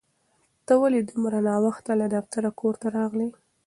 ته 0.65 0.73
ولې 0.81 0.99
دومره 1.09 1.37
ناوخته 1.47 1.91
له 2.01 2.07
دفتره 2.15 2.49
کور 2.59 2.73
ته 2.81 2.87
راغلې؟ 2.97 3.29